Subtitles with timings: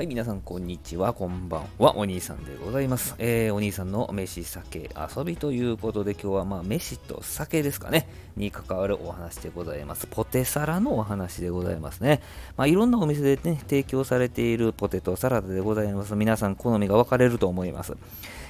[0.00, 1.12] はい、皆さん、こんにちは。
[1.12, 1.94] こんばんは。
[1.94, 3.14] お兄さんでございます。
[3.18, 10.06] えー、お兄さんの飯、酒、遊びということで、今日は、まあ、飯と酒ですかね、に関わるお話でございます。
[10.06, 12.22] ポテサラのお話でございますね。
[12.56, 16.16] まあ、いろんなお店でね、提供されているポテトサラダでございます。
[16.16, 17.94] 皆さん、好みが分かれると思います。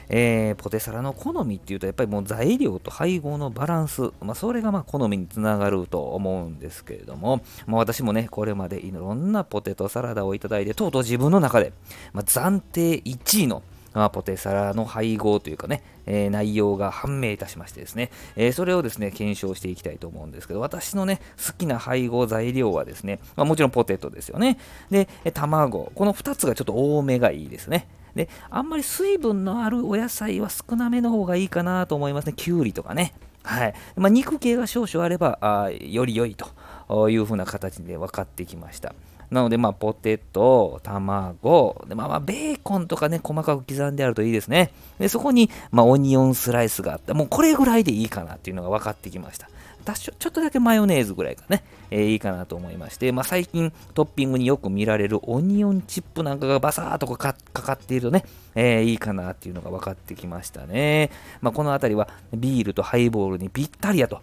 [0.09, 11.73] えー、ポテサラの好みっていうと、やっぱりもう材料と配合のバランス、まあ、それがまあ好みにつながると思うんですけれども、まあ、私もね、これまでいろんなポテトサラダをいただいて、とうとう自分の中で、
[12.13, 13.63] まあ、暫定1位の、
[14.13, 24.59] ポテサラの配合というかね、えー、内容が判明いたしましてですね、えー、それをですね、検証していきたいと思うんですけど、私のね、好きな配合材料はですね、まあ、もちろんポテトですよね。
[24.91, 27.89] で、卵、この2つがちょっと多めがいいですね。
[28.15, 32.33] で、あんまり水分のあるお野菜は少なめの方がいいかなと思いますね。
[32.37, 33.15] きゅうりとかね。
[33.43, 33.75] はい。
[33.97, 38.95] まあ、肉系が少々あれば、あより良いというふうな形で分かってきました。
[39.31, 44.73] なので、まあ、ポテト、卵、でまあ、まあ、ベーコンとかね、細かく刻んであるといいですね。
[44.99, 47.15] で、そこに、まあ、オニオンスライスがあった。
[47.15, 49.49] もうこれぐらいでいいかなっていうのが分かってきました。
[49.85, 61.11] 多少、ちょっとだけマヨネーズぐらいがね、えー、いいかなと思いまして、まあ、最近トッピングによく見られるオニオンチップなんかがバサーっとかかっているとね、えー、いいかなっていうのが分かってきましたね。
[61.41, 64.21] まあ、この辺りはビールとハイボールにぴったりやと。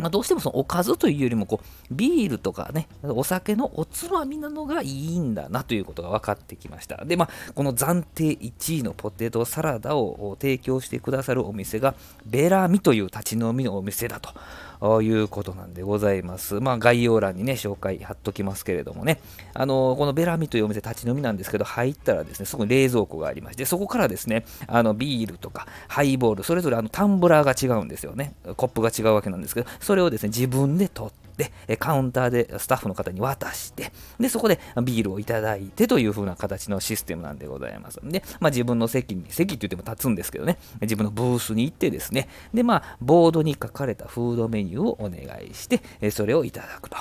[0.00, 7.04] まあ、どうしてもそのおかずというよりもこうビールとかねお酒のおつまみなのがいいんだなということが分かってきました。
[7.04, 11.94] でまあこの暫定1位のポテトサラダを提供してくださるお店が
[12.26, 14.30] ベラミという立ち飲みのお店だと。
[15.02, 16.60] いうことなんでございます。
[16.60, 19.20] まあ、概要欄にね、紹介貼っときますけれどもね、
[19.54, 28.34] あのこのベラミというお店、立ち飲みなんですけど、入ったらですね、そこに冷蔵庫がありまして、そこからですね、あのビールとかハイボール、それぞれあのタンブラーが違うんですよね。
[28.56, 31.19] コップが違うわけなんですけど、それをですね、自分で取って、
[31.66, 38.00] で、カウンターでスタッフの方に渡して、で、そこでビールをいただいてという風な形のシステムなんでございます。
[38.02, 46.96] で、まあ、自分の席に、席って言っても立つんですけどね、自分のブースに行ってですね、で、まあ、ボードに書かれたフードメニューをお願いして、それをいただくと。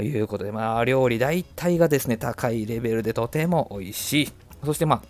[0.00, 4.32] いうことで、まあ、料理大体がですね、高いレベルでとても美味しい。
[4.64, 5.02] そしてまあ、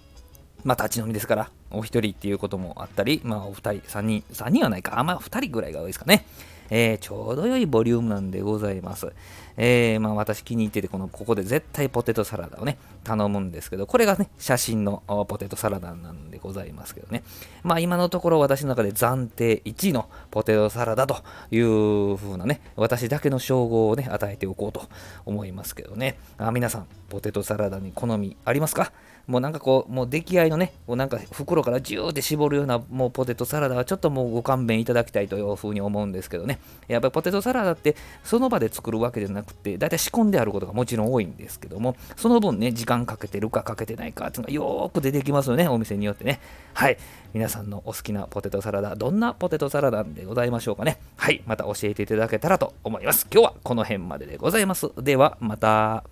[0.64, 6.25] まあ、立ち飲みですから、お一人っていうこともあったり、まあ、お二人、三人、三人はないか、あまあ、二人ぐらいが多いですかね。
[6.70, 9.12] えー、ちょうど良いボリュームなんでございます。
[9.56, 17.22] えー、まあ、私気に入っててこの、ここで絶対ポテトサラダをね、頼むんですけど、これがね、写真のポテトサラダなんでございますけどね。
[17.62, 21.16] まあ、今のところ私の中で暫定1位のポテトサラダと
[21.50, 24.88] いう風なね、私だけの称号をね、与えておこうと
[25.26, 26.16] 思いますけどね。
[26.38, 28.92] あ皆さん、ポテトサラダに好みありますか？
[29.26, 36.60] もうなんかこう、もう出来合いのね、こうなんか袋からジューって絞るようなもうポテトサラダはちょっともうご勘弁いただきたいというふうに思うんですけどねね。
[36.88, 46.40] やっぱりポテトサラダってその場で作るわけじゃなくて、だいたい仕込んであることがもちろん多いんですけども、その分ね、時間かけてるかかけてないかっていうのがよーく出てきますよね、お店によってね。
[46.74, 46.98] はい。
[47.34, 50.98] 皆さんのお好きなポテトサラダ、どんなポテトサラダでございましょうかね。
[51.16, 51.42] はい。
[51.46, 53.26] また教えていただけたらと思います。
[53.32, 54.90] 今日はこの辺まででございます。
[54.98, 56.11] では、また。